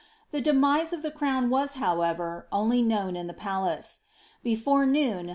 The 0.31 0.41
de 0.41 0.51
mise 0.51 0.93
of 0.93 1.03
the 1.03 1.11
crown 1.11 1.47
w^as, 1.49 1.75
however, 1.75 2.47
only 2.51 2.81
known 2.81 3.15
in 3.15 3.27
the 3.27 3.35
palace. 3.35 3.99
Before 4.41 4.87
noon. 4.87 5.29